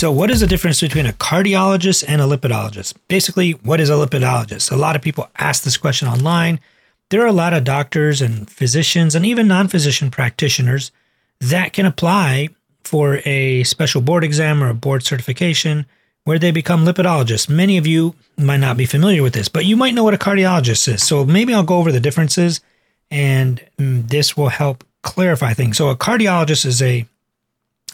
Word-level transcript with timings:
So, 0.00 0.10
what 0.10 0.30
is 0.30 0.40
the 0.40 0.46
difference 0.46 0.80
between 0.80 1.04
a 1.04 1.12
cardiologist 1.12 2.06
and 2.08 2.22
a 2.22 2.24
lipidologist? 2.24 2.94
Basically, 3.08 3.50
what 3.50 3.80
is 3.80 3.90
a 3.90 3.96
lipidologist? 3.96 4.72
A 4.72 4.76
lot 4.76 4.96
of 4.96 5.02
people 5.02 5.28
ask 5.36 5.62
this 5.62 5.76
question 5.76 6.08
online. 6.08 6.58
There 7.10 7.20
are 7.20 7.26
a 7.26 7.32
lot 7.32 7.52
of 7.52 7.64
doctors 7.64 8.22
and 8.22 8.48
physicians 8.48 9.14
and 9.14 9.26
even 9.26 9.46
non 9.46 9.68
physician 9.68 10.10
practitioners 10.10 10.90
that 11.38 11.74
can 11.74 11.84
apply 11.84 12.48
for 12.82 13.20
a 13.26 13.62
special 13.64 14.00
board 14.00 14.24
exam 14.24 14.62
or 14.62 14.70
a 14.70 14.74
board 14.74 15.04
certification 15.04 15.84
where 16.24 16.38
they 16.38 16.50
become 16.50 16.86
lipidologists. 16.86 17.50
Many 17.50 17.76
of 17.76 17.86
you 17.86 18.14
might 18.38 18.56
not 18.56 18.78
be 18.78 18.86
familiar 18.86 19.22
with 19.22 19.34
this, 19.34 19.50
but 19.50 19.66
you 19.66 19.76
might 19.76 19.92
know 19.92 20.04
what 20.04 20.14
a 20.14 20.16
cardiologist 20.16 20.88
is. 20.90 21.02
So 21.02 21.26
maybe 21.26 21.52
I'll 21.52 21.62
go 21.62 21.76
over 21.76 21.92
the 21.92 22.00
differences 22.00 22.62
and 23.10 23.62
mm, 23.78 24.08
this 24.08 24.34
will 24.34 24.48
help 24.48 24.82
clarify 25.02 25.52
things. 25.52 25.76
So, 25.76 25.90
a 25.90 25.94
cardiologist 25.94 26.64
is 26.64 26.80
a 26.80 27.04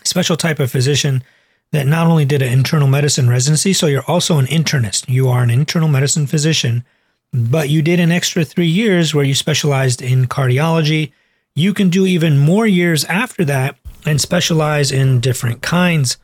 special 0.04 0.36
type 0.36 0.60
of 0.60 0.70
physician 0.70 1.24
that 1.72 1.86
not 1.86 2.06
only 2.06 2.24
did 2.24 2.42
an 2.42 2.52
internal 2.52 2.88
medicine 2.88 3.28
residency, 3.28 3.72
so 3.72 3.86
you're 3.86 4.04
also 4.06 4.38
an 4.38 4.46
internist. 4.46 5.08
You 5.08 5.28
are 5.28 5.42
an 5.42 5.50
internal 5.50 5.88
medicine 5.88 6.26
physician, 6.26 6.84
but 7.32 7.68
you 7.68 7.82
did 7.82 8.00
an 8.00 8.12
extra 8.12 8.44
three 8.44 8.68
years 8.68 9.14
where 9.14 9.24
you 9.24 9.34
specialized 9.34 10.00
in 10.00 10.26
cardiology. 10.26 11.12
You 11.54 11.74
can 11.74 11.90
do 11.90 12.06
even 12.06 12.38
more 12.38 12.66
years 12.66 13.04
after 13.04 13.44
that 13.46 13.76
and 14.04 14.20
specialize 14.20 14.92
in 14.92 15.20
different 15.20 15.62
kinds 15.62 16.16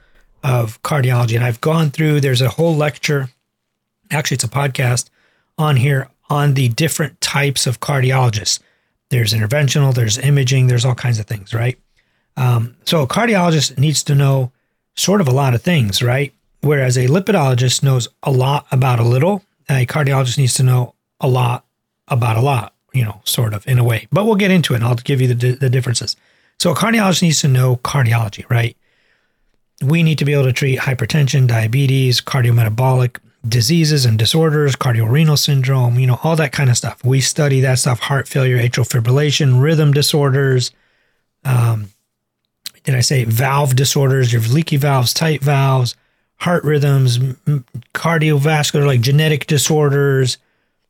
of 0.45 0.81
cardiology. 0.83 1.35
And 1.35 1.45
I've 1.45 1.61
gone 1.61 1.91
through, 1.91 2.21
there's 2.21 2.41
a 2.41 2.49
whole 2.49 2.75
lecture, 2.75 3.29
actually, 4.11 4.37
it's 4.37 4.45
a 4.45 4.49
podcast 4.49 5.11
on 5.59 5.77
here 5.77 6.09
on 6.31 6.55
the 6.55 6.69
different 6.69 7.21
types 7.21 7.67
of 7.67 7.81
cardiologists. 7.81 8.61
There's 9.11 9.35
interventional, 9.35 9.95
there's 9.95 10.17
imaging, 10.19 10.69
there's 10.69 10.85
all 10.85 10.95
kinds 10.95 11.19
of 11.19 11.27
things, 11.27 11.53
right? 11.53 11.79
Um, 12.37 12.77
so 12.85 13.03
a 13.03 13.07
cardiologist 13.07 13.77
needs 13.77 14.03
to 14.05 14.15
know 14.15 14.53
sort 14.95 15.21
of 15.21 15.29
a 15.29 15.33
lot 15.33 15.55
of 15.55 15.63
things, 15.63 16.03
right? 16.03 16.33
Whereas 16.61 16.97
a 16.97 17.07
lipidologist 17.07 17.83
knows 17.83 18.09
a 18.23 18.31
lot 18.31 18.67
about 18.71 19.01
a 19.01 19.05
little, 19.05 19.43
a 19.69 19.87
cardiologist 19.87 20.39
needs 20.39 20.55
to 20.55 20.63
know 20.63 20.95
a 21.21 21.29
lot 21.29 21.65
about 22.09 22.37
a 22.37 22.41
lot, 22.41 22.75
you 22.93 23.05
know, 23.05 23.21
sort 23.25 23.55
of 23.55 23.67
in 23.67 23.79
a 23.79 23.85
way. 23.85 24.07
But 24.13 24.25
we'll 24.25 24.37
get 24.37 24.51
into 24.51 24.75
it 24.75 24.77
and 24.77 24.85
I'll 24.85 24.95
give 24.95 25.21
you 25.21 25.35
the, 25.35 25.53
the 25.53 25.71
differences. 25.71 26.17
So 26.59 26.71
a 26.71 26.75
cardiologist 26.75 27.23
needs 27.23 27.41
to 27.41 27.49
know 27.49 27.77
cardiology, 27.77 28.49
right? 28.49 28.77
We 29.83 30.03
need 30.03 30.19
to 30.19 30.25
be 30.25 30.33
able 30.33 30.45
to 30.45 30.53
treat 30.53 30.79
hypertension, 30.79 31.49
diabetes, 31.49 32.21
cardiometabolic 32.21 33.19
diseases 33.47 34.05
and 34.05 34.19
disorders, 34.19 34.77
cardiorenal 34.77 35.37
syndrome, 35.37 35.99
you 35.99 36.07
know, 36.07 36.21
all 36.23 36.37
that 36.37 36.53
kind 36.53 36.71
of 36.71 36.77
stuff. 36.77 37.05
We 37.05 37.21
study 37.21 37.61
that 37.63 37.79
stuff, 37.81 37.99
heart 37.99 38.29
failure, 38.29 38.59
atrial 38.59 38.89
fibrillation, 38.89 39.61
rhythm 39.61 39.93
disorders, 39.93 40.71
um, 41.45 41.92
did 42.85 42.95
I 42.95 43.01
say 43.01 43.25
valve 43.25 43.77
disorders, 43.77 44.33
your 44.33 44.43
leaky 44.43 44.77
valves, 44.77 45.15
tight 45.15 45.43
valves, 45.43 45.95
heart 46.37 46.65
rhythms, 46.65 47.19
cardiovascular, 47.95 48.87
like 48.87 49.01
genetic 49.01 49.47
disorders, 49.47 50.39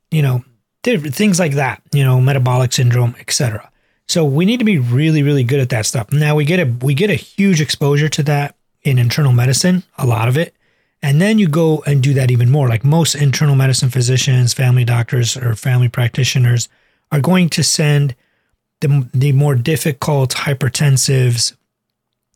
you 0.09 0.21
know, 0.21 0.43
things 0.83 1.39
like 1.39 1.53
that, 1.53 1.81
you 1.93 2.03
know, 2.03 2.19
metabolic 2.19 2.73
syndrome, 2.73 3.15
etc. 3.19 3.69
So 4.07 4.25
we 4.25 4.45
need 4.45 4.57
to 4.57 4.65
be 4.65 4.79
really, 4.79 5.23
really 5.23 5.43
good 5.43 5.59
at 5.59 5.69
that 5.69 5.85
stuff. 5.85 6.11
Now 6.11 6.35
we 6.35 6.45
get 6.45 6.59
a 6.59 6.65
we 6.65 6.93
get 6.93 7.09
a 7.09 7.15
huge 7.15 7.61
exposure 7.61 8.09
to 8.09 8.23
that 8.23 8.55
in 8.81 8.97
internal 8.97 9.31
medicine, 9.31 9.83
a 9.97 10.05
lot 10.05 10.27
of 10.27 10.37
it. 10.37 10.53
And 11.01 11.21
then 11.21 11.37
you 11.37 11.47
go 11.47 11.83
and 11.85 12.01
do 12.01 12.13
that 12.13 12.31
even 12.31 12.49
more. 12.49 12.67
Like 12.69 12.83
most 12.83 13.13
internal 13.13 13.55
medicine 13.55 13.89
physicians, 13.89 14.53
family 14.53 14.85
doctors, 14.85 15.35
or 15.35 15.55
family 15.55 15.89
practitioners 15.89 16.69
are 17.11 17.21
going 17.21 17.49
to 17.49 17.63
send 17.63 18.15
the, 18.79 19.07
the 19.13 19.31
more 19.33 19.55
difficult 19.55 20.31
hypertensives, 20.31 21.55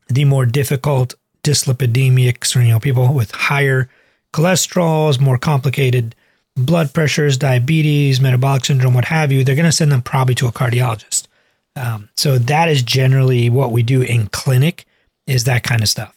the 0.08 0.24
more 0.24 0.46
difficult 0.46 1.14
dyslipidemics, 1.42 2.56
or 2.56 2.62
you 2.62 2.70
know, 2.70 2.80
people 2.80 3.12
with 3.14 3.30
higher 3.30 3.88
cholesterols, 4.32 5.20
more 5.20 5.38
complicated 5.38 6.14
blood 6.56 6.92
pressures, 6.92 7.36
diabetes, 7.36 8.20
metabolic 8.20 8.64
syndrome, 8.64 8.94
what 8.94 9.06
have 9.06 9.30
you, 9.30 9.44
they're 9.44 9.54
going 9.54 9.64
to 9.64 9.72
send 9.72 9.92
them 9.92 10.02
probably 10.02 10.34
to 10.34 10.46
a 10.46 10.52
cardiologist. 10.52 11.28
Um, 11.76 12.08
so 12.16 12.38
that 12.38 12.68
is 12.68 12.82
generally 12.82 13.48
what 13.48 13.70
we 13.70 13.82
do 13.82 14.02
in 14.02 14.26
clinic 14.28 14.84
is 15.26 15.44
that 15.44 15.62
kind 15.62 15.82
of 15.82 15.88
stuff. 15.88 16.16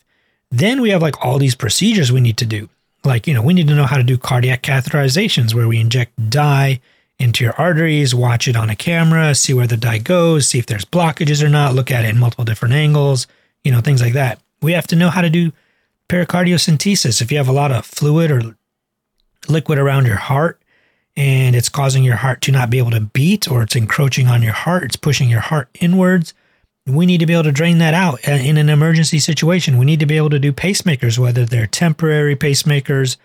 Then 0.50 0.82
we 0.82 0.90
have 0.90 1.02
like 1.02 1.24
all 1.24 1.38
these 1.38 1.56
procedures 1.56 2.12
we 2.12 2.22
need 2.22 2.38
to 2.38 2.46
do. 2.46 2.70
Like, 3.04 3.28
you 3.28 3.34
know, 3.34 3.42
we 3.42 3.54
need 3.54 3.68
to 3.68 3.76
know 3.76 3.86
how 3.86 3.98
to 3.98 4.04
do 4.04 4.18
cardiac 4.18 4.64
catheterizations 4.64 5.54
where 5.54 5.68
we 5.68 5.80
inject 5.80 6.30
dye 6.30 6.82
into 7.20 7.44
your 7.44 7.54
arteries, 7.54 8.16
watch 8.16 8.48
it 8.48 8.56
on 8.56 8.70
a 8.70 8.76
camera, 8.76 9.36
see 9.36 9.54
where 9.54 9.68
the 9.68 9.78
dye 9.78 10.00
goes, 10.00 10.48
see 10.48 10.60
if 10.60 10.66
there's 10.66 10.86
blockages 10.86 11.44
or 11.44 11.50
not, 11.50 11.76
look 11.76 11.92
at 11.92 12.04
it 12.04 12.10
in 12.10 12.18
multiple 12.18 12.46
different 12.46 12.74
angles, 12.74 13.28
you 13.64 13.72
know, 13.72 13.82
things 13.82 14.02
like 14.02 14.14
that. 14.14 14.40
We 14.62 14.74
have 14.74 14.88
to 14.88 14.96
know 14.96 15.10
how 15.10 15.22
to 15.22 15.30
do 15.30 15.52
pericardiocentesis. 16.10 17.22
If 17.22 17.32
you 17.32 17.38
have 17.38 17.48
a 17.48 17.54
lot 17.54 17.72
of 17.72 17.86
fluid 17.86 18.32
or 18.32 18.56
liquid 19.48 19.80
around 19.80 20.06
your 20.06 20.18
heart 20.18 20.62
and 21.16 21.56
it's 21.56 21.70
causing 21.70 22.04
your 22.04 22.18
heart 22.18 22.42
to 22.42 22.52
not 22.52 22.70
be 22.70 22.78
able 22.78 22.92
to 22.92 23.02
beat 23.02 23.50
or 23.50 23.64
it's 23.64 23.76
encroaching 23.76 24.28
on 24.28 24.42
your 24.42 24.54
heart, 24.54 24.84
it's 24.84 24.96
pushing 24.96 25.30
your 25.30 25.40
heart 25.40 25.70
inwards. 25.80 26.34
We 26.88 27.06
need 27.06 27.20
to 27.20 27.26
be 27.26 27.34
able 27.34 27.44
to 27.44 27.52
drain 27.52 27.78
that 27.78 27.94
out 27.94 28.28
in 28.28 28.58
an 28.58 28.70
emergency 28.70 29.20
situation. 29.20 29.78
We 29.78 29.86
need 29.86 30.00
to 30.00 30.06
be 30.06 30.18
able 30.18 30.32
to 30.32 30.40
do 30.40 30.52
pacemakers, 30.52 31.18
whether 31.18 31.46
they're 31.46 31.68
temporary 31.68 32.36
pacemakers 32.36 33.18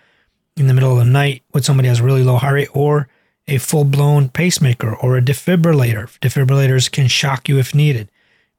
in 0.55 0.67
the 0.67 0.73
middle 0.73 0.91
of 0.91 1.05
the 1.05 1.11
night 1.11 1.43
when 1.51 1.63
somebody 1.63 1.89
has 1.89 2.01
really 2.01 2.23
low 2.23 2.37
heart 2.37 2.53
rate 2.53 2.69
or 2.73 3.07
a 3.47 3.57
full 3.57 3.83
blown 3.83 4.29
pacemaker 4.29 4.95
or 4.95 5.17
a 5.17 5.21
defibrillator. 5.21 6.17
Defibrillators 6.19 6.91
can 6.91 7.07
shock 7.07 7.49
you 7.49 7.57
if 7.57 7.73
needed 7.73 8.09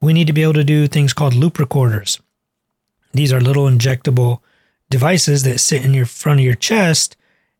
we 0.00 0.12
need 0.12 0.26
to 0.26 0.32
be 0.32 0.42
able 0.42 0.54
to 0.54 0.64
do 0.64 0.86
things 0.86 1.12
called 1.12 1.34
loop 1.34 1.58
recorders. 1.58 2.20
These 3.12 3.32
are 3.32 3.40
little 3.40 3.64
injectable 3.64 4.40
devices 4.90 5.42
that 5.42 5.58
sit 5.58 5.84
in 5.84 5.94
your 5.94 6.06
front 6.06 6.40
of 6.40 6.44
your 6.44 6.54
chest, 6.54 7.16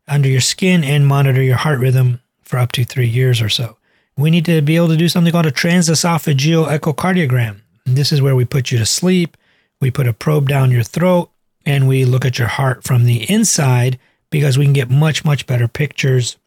under 0.07 0.29
your 0.29 0.41
skin, 0.41 0.83
and 0.83 1.07
monitor 1.07 1.41
your 1.41 1.57
heart 1.57 1.79
rhythm 1.79 2.21
for 2.41 2.57
up 2.57 2.71
to 2.73 2.83
three 2.83 3.07
years 3.07 3.41
or 3.41 3.49
so. 3.49 3.77
We 4.17 4.31
need 4.31 4.45
to 4.45 4.61
be 4.61 4.75
able 4.75 4.89
to 4.89 4.97
do 4.97 5.09
something 5.09 5.31
called 5.31 5.45
a 5.45 5.51
transesophageal 5.51 6.67
echocardiogram. 6.77 7.61
This 7.85 8.11
is 8.11 8.21
where 8.21 8.35
we 8.35 8.45
put 8.45 8.71
you 8.71 8.77
to 8.77 8.85
sleep, 8.85 9.37
we 9.81 9.91
put 9.91 10.07
a 10.07 10.13
probe 10.13 10.49
down 10.49 10.71
your 10.71 10.83
throat, 10.83 11.29
and 11.65 11.87
we 11.87 12.05
look 12.05 12.25
at 12.25 12.37
your 12.37 12.47
heart 12.47 12.83
from 12.83 13.05
the 13.05 13.29
inside 13.31 13.99
because 14.29 14.57
we 14.57 14.65
can 14.65 14.73
get 14.73 14.89
much, 14.89 15.23
much 15.23 15.47
better 15.47 15.67
pictures 15.67 16.37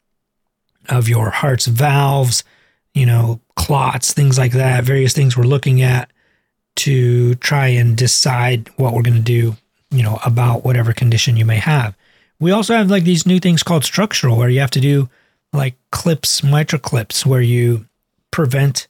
of 0.89 1.09
your 1.09 1.31
heart's 1.31 1.67
valves, 1.67 2.45
you 2.95 3.07
know, 3.07 3.41
clots, 3.57 4.13
things 4.13 4.39
like 4.39 4.53
that, 4.53 4.85
various 4.85 5.13
things 5.13 5.37
we're 5.37 5.45
looking 5.45 5.83
at 5.83 6.11
to 6.77 7.35
try 7.37 7.69
and 7.69 7.97
decide 7.97 8.69
what 8.77 8.95
we're 8.95 9.03
going 9.03 9.17
to 9.17 9.21
do, 9.21 9.57
you 9.91 10.03
know, 10.03 10.19
about 10.25 10.65
whatever 10.65 10.93
condition 10.93 11.37
you 11.37 11.45
may 11.45 11.57
have. 11.57 11.97
We 12.41 12.51
also 12.51 12.75
have 12.75 12.91
like 12.91 13.05
these 13.05 13.27
new 13.27 13.39
things 13.39 13.63
called 13.63 13.85
structural 13.85 14.37
where 14.37 14.49
you 14.49 14.61
have 14.61 14.71
to 14.73 14.81
do 14.81 15.09
like 15.53 15.75
clips, 15.91 16.43
mitral 16.43 16.81
clips, 16.81 17.27
where 17.27 17.41
you 17.41 17.87
prevent 18.31 18.89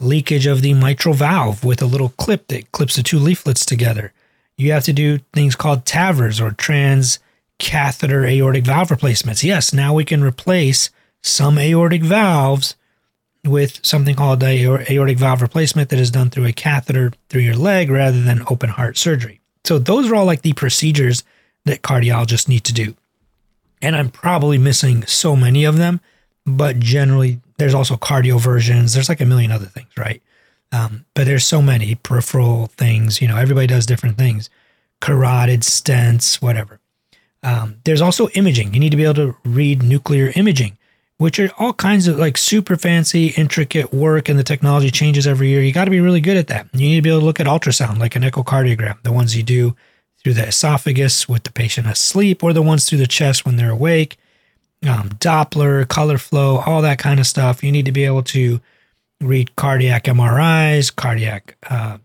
leakage 0.00 0.46
of 0.46 0.62
the 0.62 0.74
mitral 0.74 1.14
valve 1.14 1.64
with 1.64 1.82
a 1.82 1.86
little 1.86 2.10
clip 2.10 2.48
that 2.48 2.72
clips 2.72 2.96
the 2.96 3.02
two 3.02 3.18
leaflets 3.18 3.64
together. 3.64 4.12
You 4.56 4.72
have 4.72 4.84
to 4.84 4.92
do 4.92 5.18
things 5.32 5.54
called 5.54 5.84
TAVRs 5.84 6.40
or 6.40 6.52
trans 6.52 7.18
catheter 7.58 8.24
aortic 8.24 8.64
valve 8.64 8.90
replacements. 8.90 9.44
Yes, 9.44 9.72
now 9.72 9.94
we 9.94 10.04
can 10.04 10.22
replace 10.22 10.90
some 11.22 11.58
aortic 11.58 12.02
valves 12.02 12.76
with 13.48 13.84
something 13.84 14.14
called 14.14 14.42
aortic 14.42 15.18
valve 15.18 15.42
replacement 15.42 15.90
that 15.90 15.98
is 15.98 16.10
done 16.10 16.30
through 16.30 16.46
a 16.46 16.52
catheter 16.52 17.12
through 17.28 17.42
your 17.42 17.56
leg 17.56 17.90
rather 17.90 18.20
than 18.20 18.44
open 18.48 18.70
heart 18.70 18.96
surgery. 18.96 19.40
So 19.64 19.78
those 19.78 20.10
are 20.10 20.14
all 20.14 20.24
like 20.24 20.42
the 20.42 20.52
procedures 20.54 21.24
that 21.64 21.82
cardiologists 21.82 22.48
need 22.48 22.64
to 22.64 22.72
do. 22.72 22.94
And 23.82 23.94
I'm 23.94 24.08
probably 24.08 24.58
missing 24.58 25.04
so 25.06 25.36
many 25.36 25.64
of 25.64 25.76
them, 25.76 26.00
but 26.46 26.78
generally 26.78 27.40
there's 27.58 27.74
also 27.74 27.96
cardioversions. 27.96 28.94
There's 28.94 29.08
like 29.08 29.20
a 29.20 29.26
million 29.26 29.52
other 29.52 29.66
things, 29.66 29.90
right? 29.96 30.22
Um, 30.72 31.04
but 31.14 31.26
there's 31.26 31.44
so 31.44 31.60
many 31.60 31.94
peripheral 31.96 32.66
things. 32.66 33.20
You 33.20 33.28
know, 33.28 33.36
everybody 33.36 33.66
does 33.66 33.86
different 33.86 34.16
things. 34.16 34.48
Carotid 35.00 35.60
stents, 35.60 36.42
whatever. 36.42 36.80
Um, 37.42 37.76
there's 37.84 38.00
also 38.00 38.28
imaging. 38.30 38.74
You 38.74 38.80
need 38.80 38.90
to 38.90 38.96
be 38.96 39.04
able 39.04 39.14
to 39.14 39.36
read 39.44 39.82
nuclear 39.82 40.32
imaging 40.34 40.77
which 41.18 41.38
are 41.40 41.50
all 41.58 41.72
kinds 41.72 42.06
of 42.06 42.16
like 42.16 42.38
super 42.38 42.76
fancy, 42.76 43.28
intricate 43.28 43.92
work, 43.92 44.28
and 44.28 44.38
the 44.38 44.44
technology 44.44 44.90
changes 44.90 45.26
every 45.26 45.48
year. 45.48 45.62
You 45.62 45.72
got 45.72 45.84
to 45.84 45.90
be 45.90 46.00
really 46.00 46.20
good 46.20 46.36
at 46.36 46.46
that. 46.46 46.68
You 46.72 46.88
need 46.88 46.96
to 46.96 47.02
be 47.02 47.10
able 47.10 47.20
to 47.20 47.26
look 47.26 47.40
at 47.40 47.46
ultrasound, 47.46 47.98
like 47.98 48.16
an 48.16 48.22
echocardiogram, 48.22 49.02
the 49.02 49.12
ones 49.12 49.36
you 49.36 49.42
do 49.42 49.76
through 50.22 50.34
the 50.34 50.46
esophagus 50.46 51.28
with 51.28 51.42
the 51.42 51.52
patient 51.52 51.86
asleep, 51.86 52.42
or 52.42 52.52
the 52.52 52.62
ones 52.62 52.88
through 52.88 52.98
the 52.98 53.06
chest 53.06 53.44
when 53.44 53.56
they're 53.56 53.70
awake. 53.70 54.16
Um, 54.88 55.10
Doppler, 55.10 55.86
color 55.88 56.18
flow, 56.18 56.58
all 56.58 56.82
that 56.82 56.98
kind 56.98 57.18
of 57.18 57.26
stuff. 57.26 57.64
You 57.64 57.72
need 57.72 57.86
to 57.86 57.92
be 57.92 58.04
able 58.04 58.22
to 58.24 58.60
read 59.20 59.56
cardiac 59.56 60.04
MRIs, 60.04 60.94
cardiac 60.94 61.56
uh, 61.68 61.98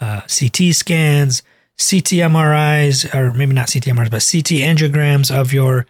uh, 0.00 0.20
CT 0.22 0.74
scans, 0.74 1.42
CT 1.78 2.24
MRIs, 2.30 3.14
or 3.14 3.34
maybe 3.34 3.54
not 3.54 3.70
CT 3.70 3.84
MRIs, 3.84 4.10
but 4.10 4.24
CT 4.24 4.62
angiograms 4.64 5.30
of 5.30 5.52
your 5.52 5.86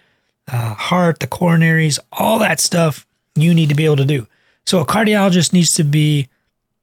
uh, 0.50 0.75
heart, 0.75 1.20
the 1.20 1.26
coronaries, 1.26 1.98
all 2.12 2.38
that 2.38 2.60
stuff 2.60 3.06
you 3.34 3.52
need 3.52 3.69
to 3.69 3.75
be 3.75 3.84
able 3.84 3.96
to 3.96 4.04
do. 4.04 4.26
So 4.64 4.81
a 4.81 4.87
cardiologist 4.87 5.52
needs 5.52 5.75
to 5.75 5.84
be 5.84 6.28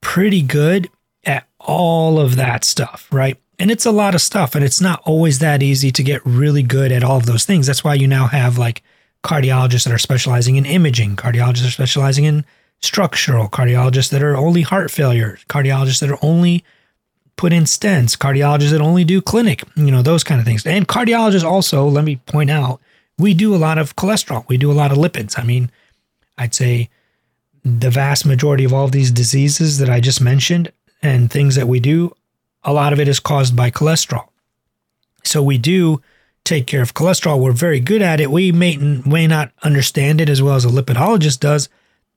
pretty 0.02 0.42
good 0.42 0.90
at 1.26 1.48
all 1.60 2.20
of 2.20 2.36
that 2.36 2.64
stuff, 2.64 3.08
right? 3.12 3.38
And 3.60 3.72
it's 3.72 3.86
a 3.86 3.92
lot 3.92 4.16
of 4.16 4.22
stuff, 4.22 4.56
and 4.56 4.64
it's 4.64 4.82
not 4.82 5.02
always 5.06 5.40
that 5.40 5.64
easy 5.64 5.92
to 5.92 6.04
get 6.04 6.26
really 6.26 6.64
good 6.64 6.92
at 6.92 7.04
all 7.04 7.18
of 7.18 7.26
those 7.26 7.46
things. 7.46 7.68
That's 7.68 7.84
why 7.84 7.94
you 7.94 8.08
now 8.08 8.28
have 8.28 8.58
like 8.58 8.82
cardiologists 9.24 9.86
that 9.86 9.94
are 9.94 10.00
specializing 10.00 10.56
in 10.56 10.66
imaging, 10.66 11.16
cardiologists 11.16 11.68
are 11.68 11.72
specializing 11.72 12.26
in 12.26 12.46
structural, 12.82 13.48
cardiologists 13.48 14.10
that 14.10 14.22
are 14.22 14.36
only 14.36 14.64
heart 14.64 14.92
failure, 14.92 15.38
cardiologists 15.48 16.02
that 16.02 16.12
are 16.12 16.20
only 16.22 16.64
put 17.38 17.54
in 17.54 17.64
stents, 17.64 18.18
cardiologists 18.18 18.72
that 18.72 18.82
only 18.82 19.06
do 19.06 19.22
clinic, 19.22 19.64
you 19.76 19.92
know, 19.92 20.02
those 20.02 20.24
kind 20.24 20.40
of 20.40 20.46
things. 20.46 20.66
And 20.66 20.88
cardiologists 20.88 21.44
also, 21.44 21.88
let 21.88 22.04
me 22.04 22.18
point 22.18 22.50
out, 22.50 22.82
we 23.18 23.34
do 23.34 23.56
a 23.56 23.58
lot 23.58 23.78
of 23.78 23.96
cholesterol, 23.96 24.48
we 24.48 24.58
do 24.58 24.72
a 24.72 24.74
lot 24.74 24.92
of 24.92 24.98
lipids. 24.98 25.38
I 25.38 25.44
mean, 25.44 25.72
I'd 26.38 26.54
say 26.54 26.90
the 27.64 27.90
vast 27.90 28.26
majority 28.26 28.64
of 28.64 28.74
all 28.74 28.86
of 28.86 28.92
these 28.92 29.12
diseases 29.12 29.78
that 29.78 29.90
I 29.90 30.00
just 30.00 30.22
mentioned 30.22 30.72
and 31.02 31.32
things 31.32 31.56
that 31.56 31.68
we 31.68 31.80
do, 31.80 32.16
a 32.64 32.74
lot 32.74 32.94
of 32.94 33.00
it 33.00 33.08
is 33.08 33.20
caused 33.20 33.56
by 33.56 33.72
cholesterol. 33.72 34.28
So 35.24 35.42
we 35.42 35.58
do 35.58 36.02
take 36.44 36.68
care 36.68 36.82
of 36.82 36.94
cholesterol. 36.94 37.40
We're 37.40 37.54
very 37.54 37.80
good 37.80 38.02
at 38.02 38.20
it. 38.20 38.32
We 38.32 38.52
may, 38.52 38.78
may 38.78 39.28
not 39.28 39.52
understand 39.64 40.20
it 40.20 40.30
as 40.30 40.42
well 40.42 40.56
as 40.56 40.66
a 40.66 40.70
lipidologist 40.70 41.40
does, 41.40 41.70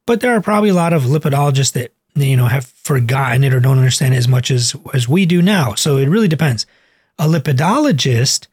but 0.06 0.20
there 0.20 0.34
are 0.34 0.40
probably 0.40 0.70
a 0.70 0.74
lot 0.74 0.92
of 0.92 1.02
lipidologists 1.02 1.72
that 1.72 1.92
you 2.14 2.36
know 2.36 2.46
have 2.46 2.66
forgotten 2.66 3.44
it 3.44 3.52
or 3.52 3.60
don't 3.60 3.78
understand 3.78 4.14
it 4.14 4.18
as 4.18 4.28
much 4.28 4.50
as 4.50 4.74
as 4.94 5.08
we 5.08 5.26
do 5.26 5.42
now. 5.42 5.74
So 5.74 5.96
it 5.98 6.08
really 6.08 6.28
depends. 6.28 6.64
A 7.18 7.26
lipidologist 7.26 8.46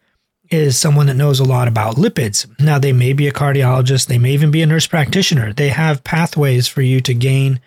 is 0.53 0.77
someone 0.77 1.07
that 1.07 1.15
knows 1.15 1.39
a 1.39 1.43
lot 1.43 1.67
about 1.67 1.95
lipids. 1.95 2.47
Now 2.59 2.77
they 2.77 2.93
may 2.93 3.11
be 3.13 3.27
a 3.27 3.33
cardiologist, 3.33 4.05
they 4.05 4.19
may 4.19 4.33
even 4.33 4.51
be 4.51 4.61
a 4.61 4.67
nurse 4.67 4.85
practitioner. 4.85 5.51
They 5.51 5.69
have 5.69 6.03
pathways 6.03 6.67
for 6.67 6.83
you 6.83 7.01
to 7.01 7.13
gain 7.15 7.59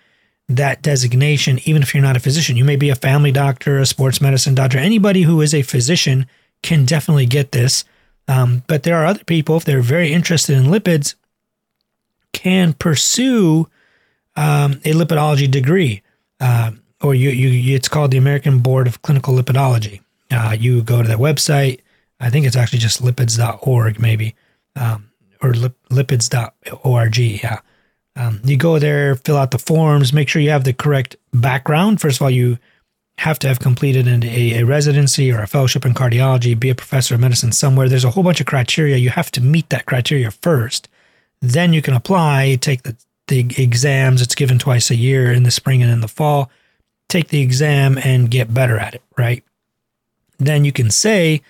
that 0.49 0.83
designation 0.83 1.59
even 1.65 1.83
if 1.83 1.93
you're 1.93 2.03
not 2.03 2.17
a 2.17 2.21
physician. 2.21 2.57
You 2.57 2.65
may 2.65 2.77
be 2.77 2.89
a 2.89 2.95
family 2.95 3.33
doctor, 3.33 3.81
a 3.81 3.87
sports 3.87 4.21
medicine 4.21 4.55
doctor, 4.55 4.79
anybody 4.79 5.23
who 5.23 5.41
is 5.41 5.53
a 5.53 5.63
physician 5.63 6.27
can 6.63 6.85
definitely 6.85 7.27
get 7.27 7.51
this. 7.51 7.85
Um, 8.29 8.63
but 8.69 8.85
there 8.85 8.97
are 8.97 9.07
other 9.07 9.25
people, 9.25 9.57
if 9.57 9.65
they're 9.65 9.81
very 9.81 10.13
interested 10.13 10.57
in 10.57 10.67
lipids, 10.67 11.17
can 12.33 12.73
pursue 12.73 13.69
um, 14.37 14.75
a 14.85 14.93
lipidology 14.93 15.51
degree, 15.51 16.03
uh, 16.41 16.71
or 17.03 17.15
you, 17.15 17.31
you, 17.31 17.75
it's 17.75 17.89
called 17.89 18.13
the 18.13 18.19
American 18.19 18.61
Board 18.61 18.87
of 18.87 19.03
Clinical 19.03 19.35
Lipidology. 19.35 20.01
Uh, 20.31 20.57
you 20.59 20.83
go 20.83 21.03
to 21.03 21.09
that 21.09 21.19
website. 21.19 21.81
I 22.21 22.31
think 22.31 22.47
it's 22.47 22.57
actually 22.57 22.79
just 22.79 23.03
lipids.org, 23.03 24.01
maybe, 24.01 24.35
um, 24.75 25.11
or 25.43 25.53
lip, 25.53 25.77
lipids.org. 25.91 27.19
Yeah. 27.19 27.61
Um, 28.17 28.41
you 28.45 28.57
go 28.57 28.79
there, 28.79 29.17
fill 29.17 29.37
out 29.37 29.51
the 29.51 29.59
forms, 29.59 30.13
make 30.13 30.29
sure 30.29 30.41
you 30.41 30.51
have 30.51 30.65
the 30.65 30.73
correct 30.73 31.17
background. 31.35 32.01
First 32.01 32.19
of 32.19 32.23
all, 32.23 32.31
you 32.31 32.59
have 33.19 33.39
to 33.41 33.49
have 33.49 33.61
completed 33.61 34.07
a, 34.25 34.61
a 34.61 34.65
residency 34.65 35.31
or 35.33 35.41
a 35.41 35.47
fellowship 35.47 35.85
in 35.85 35.95
cardiology, 35.95 36.59
be 36.59 36.71
a 36.71 36.75
professor 36.75 37.15
of 37.15 37.21
medicine 37.21 37.53
somewhere. 37.53 37.89
There's 37.89 38.05
a 38.05 38.11
whole 38.11 38.25
bunch 38.25 38.41
of 38.41 38.47
criteria. 38.47 38.97
You 38.97 39.11
have 39.11 39.31
to 39.33 39.41
meet 39.41 39.69
that 39.71 39.87
criteria 39.87 40.31
first. 40.31 40.89
Then 41.41 41.73
you 41.73 41.83
can 41.83 41.95
apply, 41.95 42.57
take 42.61 42.83
the, 42.83 42.97
the 43.29 43.41
exams. 43.63 44.23
It's 44.23 44.35
given 44.35 44.59
twice 44.59 44.91
a 44.91 44.97
year 44.97 45.33
in 45.33 45.43
the 45.43 45.51
spring 45.51 45.83
and 45.83 45.93
in 45.93 46.01
the 46.01 46.09
fall. 46.09 46.51
Take 47.09 47.29
the 47.29 47.41
exam 47.41 47.99
and 47.99 48.31
get 48.31 48.53
better 48.53 48.79
at 48.79 48.95
it, 48.95 49.03
right? 49.17 49.45
Then 50.39 50.65
you 50.65 50.73
can 50.73 50.91
say 50.91 51.43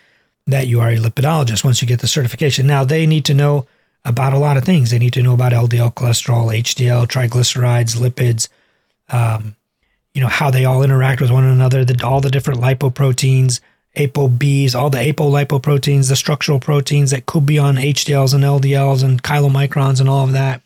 that 0.46 0.66
you 0.66 0.80
are 0.80 0.90
a 0.90 0.96
lipidologist 0.96 1.64
once 1.64 1.82
you 1.82 1.88
get 1.88 2.00
the 2.00 2.06
certification. 2.06 2.66
Now, 2.66 2.84
they 2.84 3.06
need 3.06 3.24
to 3.26 3.34
know 3.34 3.66
about 4.04 4.32
a 4.32 4.38
lot 4.38 4.56
of 4.56 4.64
things. 4.64 4.90
They 4.90 4.98
need 4.98 5.12
to 5.14 5.22
know 5.22 5.34
about 5.34 5.52
LDL 5.52 5.94
cholesterol, 5.94 6.56
HDL, 6.56 7.06
triglycerides, 7.06 7.96
lipids, 7.96 8.48
um, 9.08 9.56
you 10.14 10.20
know, 10.20 10.28
how 10.28 10.50
they 10.50 10.64
all 10.64 10.82
interact 10.82 11.20
with 11.20 11.30
one 11.30 11.44
another, 11.44 11.84
the, 11.84 12.06
all 12.06 12.20
the 12.20 12.30
different 12.30 12.60
lipoproteins, 12.60 13.60
ApoBs, 13.96 14.74
all 14.74 14.90
the 14.90 14.98
apolipoproteins, 14.98 16.08
the 16.08 16.16
structural 16.16 16.60
proteins 16.60 17.10
that 17.10 17.26
could 17.26 17.44
be 17.44 17.58
on 17.58 17.76
HDLs 17.76 18.32
and 18.34 18.44
LDLs 18.44 19.02
and 19.02 19.22
chylomicrons 19.22 20.00
and 20.00 20.08
all 20.08 20.24
of 20.24 20.32
that. 20.32 20.62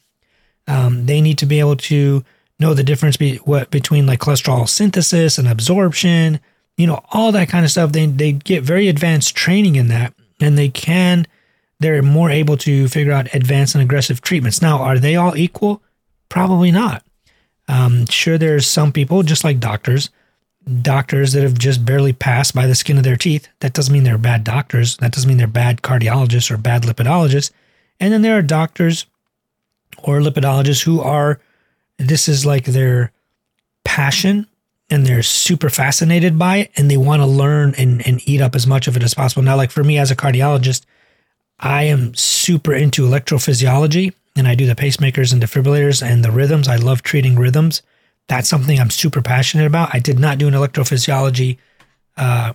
Um, 0.67 1.07
they 1.07 1.21
need 1.21 1.39
to 1.39 1.47
be 1.47 1.61
able 1.61 1.77
to 1.77 2.25
know 2.59 2.75
the 2.75 2.85
difference 2.85 3.17
be, 3.17 3.37
what, 3.37 3.71
between 3.71 4.07
like 4.07 4.21
cholesterol 4.21 4.69
synthesis 4.69 5.39
and 5.39 5.49
absorption, 5.49 6.39
you 6.81 6.87
know, 6.87 7.05
all 7.13 7.31
that 7.33 7.51
kind 7.51 7.65
of 7.65 7.71
stuff. 7.71 7.93
They, 7.93 8.07
they 8.07 8.33
get 8.33 8.63
very 8.63 8.89
advanced 8.89 9.35
training 9.35 9.77
in 9.77 9.89
that 9.89 10.15
and 10.41 10.57
they 10.57 10.71
can, 10.71 11.27
they're 11.79 12.03
more 12.03 12.31
able 12.31 12.57
to 12.59 12.89
figure 12.89 13.13
out 13.13 13.35
advanced 13.35 13.75
and 13.75 13.83
aggressive 13.83 14.23
treatments. 14.23 14.63
Now, 14.63 14.79
are 14.79 14.99
they 14.99 15.15
all 15.15 15.37
equal? 15.37 15.83
Probably 16.31 16.71
not. 16.71 17.05
Um, 17.69 18.07
sure, 18.07 18.39
there's 18.39 18.67
some 18.67 18.93
people, 18.93 19.23
just 19.23 19.45
like 19.45 19.61
doctors, 19.61 20.09
doctors 20.81 21.33
that 21.35 21.43
have 21.43 21.59
just 21.59 21.85
barely 21.85 22.15
passed 22.15 22.55
by 22.55 22.67
the 22.67 22.75
skin 22.75 22.97
of 22.97 23.05
their 23.05 23.17
teeth. 23.17 23.49
That 23.61 23.75
doesn't 23.75 23.93
mean 23.93 24.05
they're 24.05 24.17
bad 24.17 24.43
doctors. 24.43 24.97
That 24.97 25.13
doesn't 25.13 25.29
mean 25.29 25.37
they're 25.37 25.47
bad 25.47 25.83
cardiologists 25.83 26.51
or 26.51 26.57
bad 26.57 26.85
lipidologists. 26.85 27.51
And 28.01 28.11
then 28.11 28.23
there 28.23 28.39
are 28.39 28.43
doctors 28.43 29.05
or 29.99 30.21
lipidologists 30.21 30.83
who 30.83 31.03
are, 31.03 31.41
this 31.99 32.27
is 32.27 32.47
like 32.47 32.65
their 32.65 33.13
passion 33.85 34.47
and 34.91 35.07
they're 35.07 35.23
super 35.23 35.71
fascinated 35.71 36.39
by 36.39 36.59
it 36.59 36.71
and 36.77 36.91
they 36.91 36.97
want 36.97 37.23
to 37.23 37.27
learn 37.27 37.75
and, 37.79 38.07
and 38.07 38.21
eat 38.29 38.41
up 38.41 38.55
as 38.55 38.67
much 38.67 38.89
of 38.89 38.97
it 38.97 39.03
as 39.03 39.15
possible. 39.15 39.43
Now, 39.43 39.57
like 39.57 39.71
for 39.71 39.85
me 39.85 39.99
as 39.99 40.11
a 40.11 40.17
cardiologist, 40.17 40.85
I 41.59 41.85
am 41.85 42.15
super 42.15 42.75
into 42.75 43.07
electrophysiology 43.07 44.13
and 44.37 44.49
I 44.49 44.55
do 44.55 44.67
the 44.67 44.75
pacemakers 44.75 45.33
and 45.33 45.43
defibrillators 45.43 46.03
and 46.03 46.25
the 46.25 46.31
rhythms. 46.31 46.69
I 46.69 46.77
love 46.77 47.03
treating 47.03 47.37
rhythms. 47.37 47.83
That's 48.29 48.49
something 48.49 48.79
I'm 48.79 48.91
super 48.91 49.23
passionate 49.23 49.67
about. 49.67 49.95
I 49.95 49.99
did 49.99 50.19
not 50.19 50.39
do 50.39 50.49
an 50.49 50.55
electrophysiology 50.55 51.59
uh, 52.17 52.53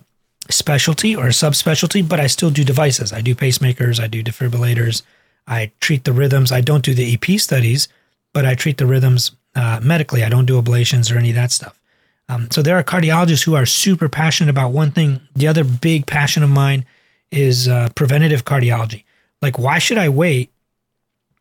specialty 0.50 1.16
or 1.16 1.26
subspecialty, 1.26 2.06
but 2.06 2.20
I 2.20 2.26
still 2.26 2.50
do 2.50 2.64
devices. 2.64 3.12
I 3.12 3.20
do 3.20 3.34
pacemakers, 3.34 4.00
I 4.00 4.06
do 4.06 4.22
defibrillators, 4.22 5.02
I 5.46 5.72
treat 5.80 6.04
the 6.04 6.12
rhythms. 6.12 6.50
I 6.50 6.60
don't 6.60 6.84
do 6.84 6.94
the 6.94 7.14
EP 7.14 7.38
studies, 7.38 7.88
but 8.32 8.44
I 8.44 8.54
treat 8.54 8.78
the 8.78 8.86
rhythms 8.86 9.32
uh, 9.54 9.80
medically. 9.82 10.24
I 10.24 10.28
don't 10.28 10.46
do 10.46 10.60
ablations 10.60 11.14
or 11.14 11.18
any 11.18 11.30
of 11.30 11.36
that 11.36 11.52
stuff. 11.52 11.78
Um, 12.28 12.48
so 12.50 12.62
there 12.62 12.76
are 12.76 12.82
cardiologists 12.82 13.44
who 13.44 13.54
are 13.54 13.66
super 13.66 14.08
passionate 14.08 14.50
about 14.50 14.72
one 14.72 14.90
thing. 14.90 15.20
The 15.34 15.46
other 15.46 15.64
big 15.64 16.06
passion 16.06 16.42
of 16.42 16.50
mine 16.50 16.84
is 17.30 17.68
uh, 17.68 17.88
preventative 17.94 18.44
cardiology. 18.44 19.04
Like, 19.40 19.58
why 19.58 19.78
should 19.78 19.98
I 19.98 20.08
wait 20.08 20.50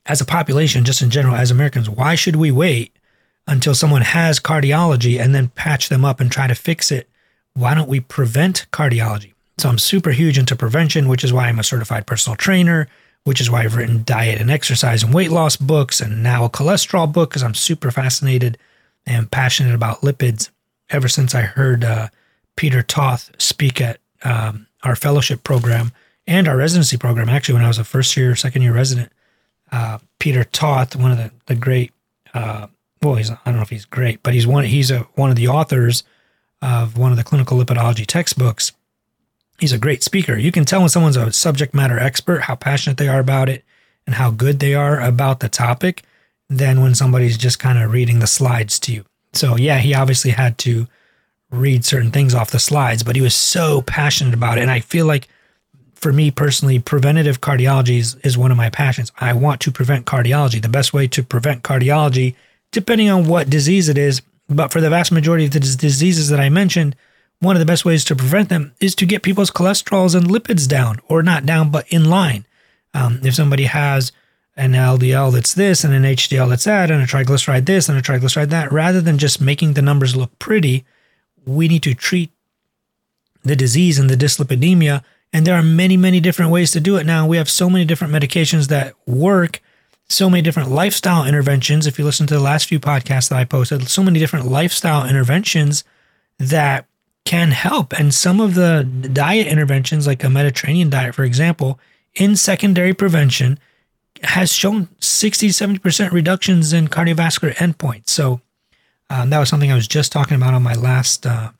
as 0.05 0.21
a 0.21 0.25
population, 0.25 0.85
just 0.85 1.01
in 1.01 1.09
general, 1.09 1.35
as 1.35 1.49
Americans? 1.49 1.89
Why 1.89 2.15
should 2.15 2.35
we 2.35 2.51
wait 2.51 2.95
until 3.47 3.73
someone 3.73 4.01
has 4.01 4.39
cardiology 4.39 5.19
and 5.19 5.33
then 5.33 5.47
patch 5.49 5.89
them 5.89 6.05
up 6.05 6.19
and 6.19 6.31
try 6.31 6.47
to 6.47 6.55
fix 6.55 6.91
it? 6.91 7.09
Why 7.53 7.73
don't 7.73 7.89
we 7.89 7.99
prevent 7.99 8.67
cardiology? 8.71 9.33
So 9.57 9.69
I'm 9.69 9.79
super 9.79 10.11
huge 10.11 10.37
into 10.37 10.55
prevention, 10.55 11.07
which 11.07 11.23
is 11.23 11.31
why 11.31 11.47
I'm 11.47 11.59
a 11.59 11.63
certified 11.63 12.05
personal 12.05 12.35
trainer 12.35 12.87
which 13.25 13.41
is 13.41 13.49
why 13.49 13.63
I've 13.63 13.75
written 13.75 14.03
diet 14.05 14.39
and 14.39 14.49
exercise 14.49 15.03
and 15.03 15.13
weight 15.13 15.31
loss 15.31 15.57
books 15.57 15.99
and 15.99 16.23
now 16.23 16.45
a 16.45 16.49
cholesterol 16.49 17.11
book 17.11 17.31
because 17.31 17.43
I'm 17.43 17.55
super 17.55 17.91
fascinated 17.91 18.57
and 19.05 19.29
passionate 19.29 19.73
about 19.73 20.01
lipids 20.01 20.49
ever 20.89 21.07
since 21.07 21.35
I 21.35 21.41
heard 21.41 21.83
uh, 21.83 22.09
Peter 22.55 22.81
Toth 22.81 23.31
speak 23.37 23.81
at 23.81 23.99
um, 24.23 24.67
our 24.83 24.95
fellowship 24.95 25.43
program 25.43 25.91
and 26.27 26.47
our 26.47 26.57
residency 26.57 26.97
program. 26.97 27.29
Actually, 27.29 27.55
when 27.55 27.65
I 27.65 27.67
was 27.67 27.79
a 27.79 27.83
first 27.83 28.15
year, 28.15 28.35
second 28.35 28.61
year 28.61 28.73
resident, 28.73 29.11
uh, 29.71 29.99
Peter 30.19 30.43
Toth, 30.43 30.95
one 30.95 31.11
of 31.11 31.17
the, 31.17 31.31
the 31.47 31.55
great, 31.55 31.91
uh, 32.33 32.67
well, 33.01 33.15
he's, 33.15 33.31
I 33.31 33.37
don't 33.45 33.55
know 33.55 33.61
if 33.61 33.69
he's 33.69 33.85
great, 33.85 34.23
but 34.23 34.33
he's 34.33 34.47
one, 34.47 34.63
he's 34.65 34.91
a, 34.91 34.99
one 35.15 35.29
of 35.29 35.35
the 35.35 35.47
authors 35.47 36.03
of 36.61 36.97
one 36.97 37.11
of 37.11 37.17
the 37.17 37.23
clinical 37.23 37.57
lipidology 37.57 38.05
textbooks 38.05 38.71
he's 39.59 39.71
a 39.71 39.77
great 39.77 40.03
speaker. 40.03 40.35
You 40.35 40.51
can 40.51 40.65
tell 40.65 40.81
when 40.81 40.89
someone's 40.89 41.17
a 41.17 41.31
subject 41.31 41.73
matter 41.73 41.99
expert 41.99 42.41
how 42.41 42.55
passionate 42.55 42.97
they 42.97 43.07
are 43.07 43.19
about 43.19 43.49
it 43.49 43.63
and 44.05 44.15
how 44.15 44.31
good 44.31 44.59
they 44.59 44.73
are 44.73 44.99
about 44.99 45.39
the 45.39 45.49
topic 45.49 46.03
than 46.49 46.81
when 46.81 46.95
somebody's 46.95 47.37
just 47.37 47.59
kind 47.59 47.79
of 47.79 47.91
reading 47.91 48.19
the 48.19 48.27
slides 48.27 48.79
to 48.79 48.93
you. 48.93 49.05
So, 49.35 49.55
yeah, 49.57 49.77
he 49.79 49.93
obviously 49.93 50.31
had 50.31 50.57
to 50.59 50.87
read 51.51 51.85
certain 51.85 52.11
things 52.11 52.33
off 52.33 52.51
the 52.51 52.59
slides, 52.59 53.03
but 53.03 53.15
he 53.15 53.21
was 53.21 53.35
so 53.35 53.81
passionate 53.81 54.33
about 54.33 54.57
it. 54.57 54.61
And 54.61 54.71
I 54.71 54.79
feel 54.79 55.05
like 55.05 55.27
for 55.93 56.11
me 56.11 56.31
personally, 56.31 56.79
preventative 56.79 57.41
cardiology 57.41 57.97
is, 57.97 58.15
is 58.15 58.37
one 58.37 58.51
of 58.51 58.57
my 58.57 58.69
passions. 58.69 59.11
I 59.19 59.33
want 59.33 59.61
to 59.61 59.71
prevent 59.71 60.05
cardiology. 60.05 60.61
The 60.61 60.69
best 60.69 60.93
way 60.93 61.07
to 61.07 61.23
prevent 61.23 61.63
cardiology, 61.63 62.35
depending 62.71 63.09
on 63.09 63.27
what 63.27 63.49
disease 63.49 63.89
it 63.89 63.97
is, 63.97 64.21
but 64.47 64.71
for 64.71 64.81
the 64.81 64.89
vast 64.89 65.11
majority 65.11 65.45
of 65.45 65.51
the 65.51 65.59
diseases 65.59 66.29
that 66.29 66.39
I 66.39 66.49
mentioned, 66.49 66.95
one 67.39 67.55
of 67.55 67.59
the 67.59 67.65
best 67.65 67.85
ways 67.85 68.05
to 68.05 68.15
prevent 68.15 68.49
them 68.49 68.73
is 68.79 68.95
to 68.95 69.05
get 69.05 69.23
people's 69.23 69.51
cholesterols 69.51 70.15
and 70.15 70.27
lipids 70.27 70.67
down, 70.67 70.99
or 71.07 71.23
not 71.23 71.45
down, 71.45 71.71
but 71.71 71.87
in 71.91 72.05
line. 72.09 72.45
Um, 72.93 73.19
if 73.23 73.35
somebody 73.35 73.63
has 73.63 74.11
an 74.57 74.71
LDL 74.71 75.33
that's 75.33 75.53
this 75.53 75.83
and 75.83 75.93
an 75.93 76.03
HDL 76.03 76.49
that's 76.49 76.63
that, 76.63 76.89
and 76.89 77.01
a 77.01 77.05
triglyceride 77.05 77.65
this 77.65 77.89
and 77.89 77.97
a 77.97 78.01
triglyceride 78.01 78.49
that, 78.49 78.71
rather 78.71 79.01
than 79.01 79.17
just 79.17 79.41
making 79.41 79.73
the 79.73 79.81
numbers 79.81 80.15
look 80.15 80.37
pretty, 80.39 80.85
we 81.45 81.67
need 81.67 81.83
to 81.83 81.93
treat 81.93 82.31
the 83.43 83.55
disease 83.55 83.99
and 83.99 84.09
the 84.09 84.15
dyslipidemia. 84.15 85.03
And 85.33 85.45
there 85.45 85.55
are 85.55 85.63
many, 85.63 85.97
many 85.97 86.19
different 86.19 86.51
ways 86.51 86.71
to 86.71 86.79
do 86.79 86.95
it 86.95 87.05
now. 87.05 87.27
We 87.27 87.37
have 87.37 87.49
so 87.49 87.69
many 87.69 87.83
different 87.83 88.13
medications 88.13 88.69
that 88.69 88.93
work, 89.05 89.61
so 90.07 90.29
many 90.29 90.41
different 90.41 90.71
lifestyle 90.71 91.25
interventions. 91.25 91.85
If 91.85 91.99
you 91.99 92.05
listen 92.05 92.25
to 92.27 92.33
the 92.33 92.39
last 92.39 92.67
few 92.67 92.79
podcasts 92.79 93.29
that 93.29 93.37
I 93.37 93.43
posted, 93.43 93.89
so 93.89 94.03
many 94.03 94.19
different 94.19 94.47
lifestyle 94.47 95.07
interventions 95.07 95.83
that 96.39 96.85
can 97.25 97.51
help. 97.51 97.91
And 97.99 98.13
some 98.13 98.39
of 98.39 98.55
the 98.55 98.83
diet 98.83 99.47
interventions, 99.47 100.07
like 100.07 100.23
a 100.23 100.29
Mediterranean 100.29 100.89
diet, 100.89 101.15
for 101.15 101.23
example, 101.23 101.79
in 102.13 102.35
secondary 102.35 102.93
prevention, 102.93 103.59
has 104.25 104.51
shown 104.51 104.89
60 104.99 105.49
70% 105.49 106.11
reductions 106.11 106.73
in 106.73 106.87
cardiovascular 106.87 107.53
endpoints. 107.55 108.09
So 108.09 108.41
um, 109.09 109.29
that 109.29 109.39
was 109.39 109.49
something 109.49 109.71
I 109.71 109.75
was 109.75 109.87
just 109.87 110.11
talking 110.11 110.35
about 110.35 110.53
on 110.53 110.63
my 110.63 110.73
last 110.73 111.25
uh, 111.25 111.51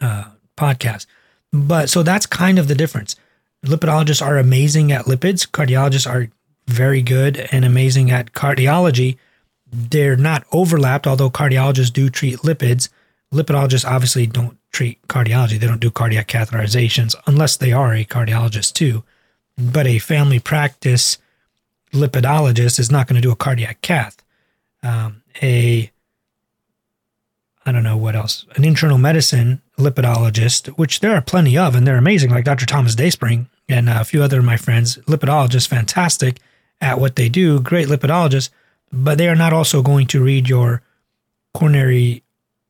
uh, 0.00 0.24
podcast. 0.56 1.06
But 1.52 1.90
so 1.90 2.02
that's 2.02 2.26
kind 2.26 2.58
of 2.58 2.68
the 2.68 2.74
difference. 2.74 3.16
Lipidologists 3.64 4.24
are 4.24 4.38
amazing 4.38 4.90
at 4.92 5.06
lipids, 5.06 5.48
cardiologists 5.48 6.10
are 6.10 6.28
very 6.66 7.02
good 7.02 7.48
and 7.52 7.64
amazing 7.64 8.10
at 8.10 8.32
cardiology. 8.32 9.16
They're 9.70 10.16
not 10.16 10.44
overlapped, 10.52 11.06
although 11.06 11.30
cardiologists 11.30 11.92
do 11.92 12.10
treat 12.10 12.38
lipids. 12.38 12.88
Lipidologists 13.32 13.88
obviously 13.88 14.26
don't 14.26 14.58
treat 14.72 15.00
cardiology. 15.08 15.58
They 15.58 15.66
don't 15.66 15.80
do 15.80 15.90
cardiac 15.90 16.28
catheterizations 16.28 17.14
unless 17.26 17.56
they 17.56 17.72
are 17.72 17.94
a 17.94 18.04
cardiologist 18.04 18.74
too. 18.74 19.04
But 19.58 19.86
a 19.86 19.98
family 19.98 20.38
practice 20.38 21.18
lipidologist 21.92 22.78
is 22.78 22.90
not 22.90 23.06
going 23.06 23.20
to 23.20 23.26
do 23.26 23.32
a 23.32 23.36
cardiac 23.36 23.80
cath. 23.80 24.22
Um, 24.82 25.22
a 25.42 25.90
I 27.64 27.70
don't 27.70 27.84
know 27.84 27.96
what 27.96 28.16
else, 28.16 28.44
an 28.56 28.64
internal 28.64 28.98
medicine 28.98 29.62
lipidologist, 29.78 30.68
which 30.78 30.98
there 30.98 31.14
are 31.14 31.20
plenty 31.20 31.56
of, 31.56 31.76
and 31.76 31.86
they're 31.86 31.96
amazing, 31.96 32.30
like 32.30 32.44
Dr. 32.44 32.66
Thomas 32.66 32.96
Dayspring 32.96 33.48
and 33.68 33.88
a 33.88 34.04
few 34.04 34.20
other 34.22 34.40
of 34.40 34.44
my 34.44 34.56
friends, 34.56 34.96
lipidologists, 35.06 35.68
fantastic 35.68 36.40
at 36.80 36.98
what 36.98 37.14
they 37.14 37.28
do, 37.28 37.60
great 37.60 37.86
lipidologists, 37.86 38.50
but 38.92 39.16
they 39.16 39.28
are 39.28 39.36
not 39.36 39.52
also 39.52 39.80
going 39.80 40.08
to 40.08 40.22
read 40.22 40.48
your 40.48 40.82
coronary 41.54 42.24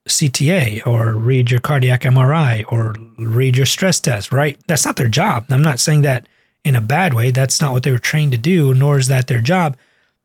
CTA 0.08 0.86
or 0.86 1.14
read 1.14 1.50
your 1.50 1.60
cardiac 1.60 2.02
MRI 2.02 2.64
or 2.70 2.94
read 3.18 3.56
your 3.56 3.66
stress 3.66 3.98
test, 3.98 4.30
right? 4.30 4.58
That's 4.66 4.84
not 4.84 4.96
their 4.96 5.08
job. 5.08 5.46
I'm 5.48 5.62
not 5.62 5.80
saying 5.80 6.02
that 6.02 6.26
in 6.64 6.76
a 6.76 6.80
bad 6.80 7.14
way. 7.14 7.30
That's 7.30 7.60
not 7.60 7.72
what 7.72 7.82
they 7.82 7.90
were 7.90 7.98
trained 7.98 8.32
to 8.32 8.38
do, 8.38 8.74
nor 8.74 8.98
is 8.98 9.08
that 9.08 9.26
their 9.26 9.40
job. 9.40 9.76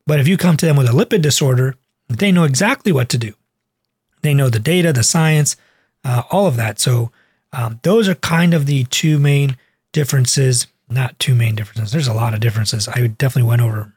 But 0.06 0.20
if 0.20 0.28
you 0.28 0.36
come 0.36 0.56
to 0.56 0.66
them 0.66 0.76
with 0.76 0.88
a 0.88 0.92
lipid 0.92 1.22
disorder, 1.22 1.74
they 2.08 2.32
know 2.32 2.44
exactly 2.44 2.92
what 2.92 3.08
to 3.10 3.18
do. 3.18 3.34
They 4.22 4.34
know 4.34 4.48
the 4.48 4.58
data, 4.58 4.92
the 4.92 5.02
science, 5.02 5.56
uh, 6.04 6.22
all 6.30 6.46
of 6.46 6.56
that. 6.56 6.78
So 6.78 7.10
um, 7.52 7.80
those 7.82 8.08
are 8.08 8.14
kind 8.14 8.54
of 8.54 8.66
the 8.66 8.84
two 8.84 9.18
main 9.18 9.56
differences. 9.92 10.66
Not 10.88 11.18
two 11.18 11.34
main 11.34 11.54
differences. 11.54 11.92
There's 11.92 12.08
a 12.08 12.14
lot 12.14 12.34
of 12.34 12.40
differences. 12.40 12.88
I 12.88 13.06
definitely 13.06 13.48
went 13.48 13.62
over 13.62 13.92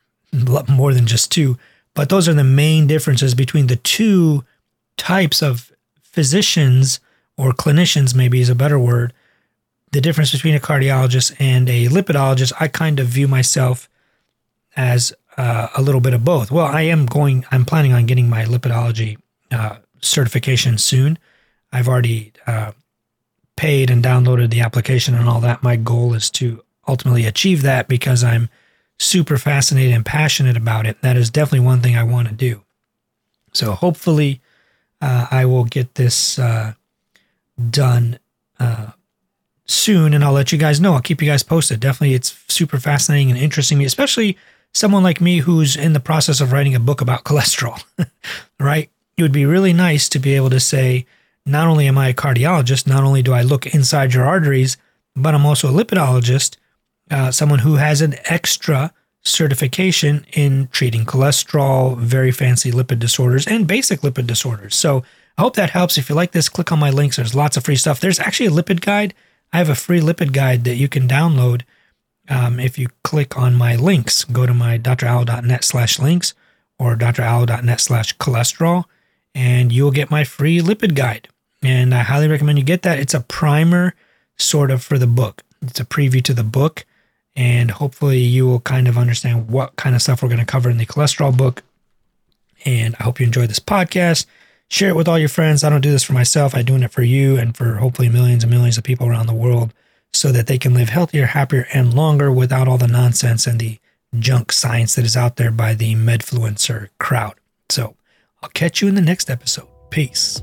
more 0.67 0.93
than 0.93 1.07
just 1.07 1.31
two, 1.31 1.57
but 1.93 2.09
those 2.09 2.27
are 2.27 2.33
the 2.33 2.43
main 2.43 2.87
differences 2.87 3.35
between 3.35 3.67
the 3.67 3.75
two 3.75 4.43
types 4.97 5.41
of 5.41 5.71
physicians 6.03 6.99
or 7.37 7.51
clinicians, 7.51 8.13
maybe 8.13 8.41
is 8.41 8.49
a 8.49 8.55
better 8.55 8.79
word. 8.79 9.13
The 9.91 10.01
difference 10.01 10.31
between 10.31 10.55
a 10.55 10.59
cardiologist 10.59 11.35
and 11.39 11.69
a 11.69 11.87
lipidologist, 11.87 12.53
I 12.59 12.67
kind 12.67 12.99
of 12.99 13.07
view 13.07 13.27
myself 13.27 13.89
as 14.75 15.13
uh, 15.37 15.67
a 15.75 15.81
little 15.81 16.01
bit 16.01 16.13
of 16.13 16.23
both. 16.23 16.49
Well, 16.49 16.65
I 16.65 16.83
am 16.83 17.05
going, 17.05 17.45
I'm 17.51 17.65
planning 17.65 17.91
on 17.93 18.05
getting 18.05 18.29
my 18.29 18.45
lipidology 18.45 19.17
uh, 19.51 19.77
certification 20.01 20.77
soon. 20.77 21.17
I've 21.73 21.89
already 21.89 22.31
uh, 22.47 22.71
paid 23.55 23.89
and 23.89 24.03
downloaded 24.03 24.49
the 24.49 24.61
application 24.61 25.13
and 25.13 25.27
all 25.27 25.41
that. 25.41 25.63
My 25.63 25.75
goal 25.75 26.13
is 26.13 26.29
to 26.31 26.63
ultimately 26.87 27.25
achieve 27.25 27.61
that 27.63 27.87
because 27.87 28.23
I'm 28.23 28.49
super 28.97 29.37
fascinated 29.37 29.93
and 29.93 30.05
passionate 30.05 30.55
about 30.55 30.85
it. 30.85 31.01
That 31.01 31.17
is 31.17 31.29
definitely 31.29 31.65
one 31.65 31.81
thing 31.81 31.97
I 31.97 32.03
want 32.03 32.27
to 32.29 32.33
do. 32.33 32.63
So 33.53 33.73
hopefully, 33.73 34.41
uh, 35.01 35.27
I 35.31 35.45
will 35.45 35.65
get 35.65 35.95
this 35.95 36.37
uh, 36.39 36.73
done 37.69 38.19
uh, 38.59 38.91
soon, 39.71 40.13
and 40.13 40.23
I'll 40.23 40.33
let 40.33 40.51
you 40.51 40.57
guys 40.57 40.79
know. 40.79 40.93
I'll 40.93 41.01
keep 41.01 41.21
you 41.21 41.27
guys 41.29 41.43
posted. 41.43 41.79
Definitely, 41.79 42.15
it's 42.15 42.37
super 42.47 42.79
fascinating 42.79 43.31
and 43.31 43.39
interesting 43.39 43.77
me, 43.77 43.85
especially 43.85 44.37
someone 44.73 45.03
like 45.03 45.19
me 45.19 45.39
who's 45.39 45.75
in 45.75 45.93
the 45.93 45.99
process 45.99 46.41
of 46.41 46.51
writing 46.51 46.75
a 46.75 46.79
book 46.79 47.01
about 47.01 47.23
cholesterol. 47.25 47.83
right? 48.59 48.89
it 49.21 49.23
would 49.23 49.31
be 49.31 49.45
really 49.45 49.73
nice 49.73 50.09
to 50.09 50.19
be 50.19 50.35
able 50.35 50.49
to 50.49 50.59
say, 50.59 51.05
not 51.45 51.67
only 51.67 51.87
am 51.87 51.97
I 51.97 52.09
a 52.09 52.13
cardiologist, 52.13 52.87
not 52.87 53.03
only 53.03 53.21
do 53.21 53.33
I 53.33 53.41
look 53.43 53.67
inside 53.67 54.13
your 54.13 54.25
arteries, 54.25 54.77
but 55.15 55.35
I'm 55.35 55.45
also 55.45 55.69
a 55.69 55.83
lipidologist, 55.83 56.57
uh, 57.09 57.31
someone 57.31 57.59
who 57.59 57.75
has 57.75 58.01
an 58.01 58.15
extra 58.25 58.91
certification 59.23 60.25
in 60.33 60.69
treating 60.71 61.05
cholesterol, 61.05 61.97
very 61.97 62.31
fancy 62.31 62.71
lipid 62.71 62.99
disorders, 62.99 63.45
and 63.45 63.67
basic 63.67 64.01
lipid 64.01 64.25
disorders. 64.25 64.75
So 64.75 65.03
I 65.37 65.41
hope 65.41 65.55
that 65.55 65.69
helps. 65.69 65.97
If 65.97 66.09
you 66.09 66.15
like 66.15 66.31
this, 66.31 66.49
click 66.49 66.71
on 66.71 66.79
my 66.79 66.89
links. 66.89 67.17
There's 67.17 67.35
lots 67.35 67.57
of 67.57 67.63
free 67.63 67.75
stuff. 67.75 67.99
There's 67.99 68.19
actually 68.19 68.47
a 68.47 68.51
lipid 68.51 68.81
guide. 68.81 69.13
I 69.53 69.57
have 69.57 69.69
a 69.69 69.75
free 69.75 69.99
lipid 69.99 70.31
guide 70.33 70.63
that 70.63 70.75
you 70.75 70.87
can 70.87 71.07
download 71.07 71.63
um, 72.29 72.59
if 72.59 72.77
you 72.77 72.87
click 73.03 73.37
on 73.37 73.55
my 73.55 73.75
links. 73.75 74.23
Go 74.23 74.45
to 74.45 74.53
my 74.53 74.77
dralo.net 74.77 75.63
slash 75.63 75.99
links 75.99 76.33
or 76.79 76.95
dralo.net 76.95 77.79
slash 77.79 78.17
cholesterol 78.17 78.85
and 79.35 79.71
you'll 79.71 79.91
get 79.91 80.11
my 80.11 80.23
free 80.23 80.59
lipid 80.59 80.95
guide. 80.95 81.27
And 81.61 81.93
I 81.93 81.99
highly 81.99 82.27
recommend 82.27 82.57
you 82.57 82.63
get 82.63 82.81
that. 82.83 82.99
It's 82.99 83.13
a 83.13 83.21
primer 83.21 83.93
sort 84.37 84.71
of 84.71 84.83
for 84.83 84.97
the 84.97 85.07
book. 85.07 85.43
It's 85.61 85.79
a 85.79 85.85
preview 85.85 86.23
to 86.23 86.33
the 86.33 86.43
book. 86.43 86.85
And 87.35 87.71
hopefully 87.71 88.19
you 88.19 88.45
will 88.45 88.59
kind 88.59 88.87
of 88.87 88.97
understand 88.97 89.49
what 89.49 89.75
kind 89.75 89.95
of 89.95 90.01
stuff 90.01 90.21
we're 90.21 90.29
going 90.29 90.39
to 90.39 90.45
cover 90.45 90.69
in 90.69 90.77
the 90.77 90.85
cholesterol 90.85 91.35
book. 91.35 91.63
And 92.65 92.95
I 92.99 93.03
hope 93.03 93.19
you 93.19 93.25
enjoy 93.25 93.47
this 93.47 93.59
podcast. 93.59 94.25
Share 94.71 94.87
it 94.87 94.95
with 94.95 95.09
all 95.09 95.19
your 95.19 95.27
friends. 95.27 95.65
I 95.65 95.69
don't 95.69 95.81
do 95.81 95.91
this 95.91 96.05
for 96.05 96.13
myself. 96.13 96.55
I'm 96.55 96.63
doing 96.63 96.81
it 96.81 96.93
for 96.93 97.01
you 97.01 97.35
and 97.35 97.57
for 97.57 97.75
hopefully 97.75 98.07
millions 98.07 98.45
and 98.45 98.49
millions 98.49 98.77
of 98.77 98.85
people 98.85 99.05
around 99.05 99.25
the 99.25 99.33
world 99.33 99.73
so 100.13 100.31
that 100.31 100.47
they 100.47 100.57
can 100.57 100.73
live 100.73 100.87
healthier, 100.87 101.25
happier, 101.25 101.67
and 101.73 101.93
longer 101.93 102.31
without 102.31 102.69
all 102.69 102.77
the 102.77 102.87
nonsense 102.87 103.45
and 103.45 103.59
the 103.59 103.79
junk 104.17 104.53
science 104.53 104.95
that 104.95 105.03
is 105.03 105.17
out 105.17 105.35
there 105.35 105.51
by 105.51 105.73
the 105.73 105.95
medfluencer 105.95 106.87
crowd. 107.01 107.33
So 107.69 107.97
I'll 108.41 108.49
catch 108.51 108.81
you 108.81 108.87
in 108.87 108.95
the 108.95 109.01
next 109.01 109.29
episode. 109.29 109.67
Peace. 109.89 110.41